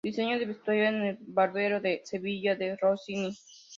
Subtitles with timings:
[0.03, 3.37] Diseño de vestuario de El barbero de Sevilla de Rossini.